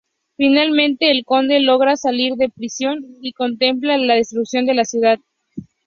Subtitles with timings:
[0.35, 5.19] Finalmente, el Conde logra salir de prisión y contempla la destrucción de la ciudad.